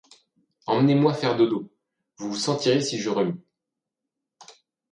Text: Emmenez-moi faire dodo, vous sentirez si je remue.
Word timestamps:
Emmenez-moi 0.65 1.13
faire 1.13 1.37
dodo, 1.37 1.71
vous 2.17 2.35
sentirez 2.35 2.81
si 2.81 2.99
je 2.99 3.11
remue. 3.11 3.39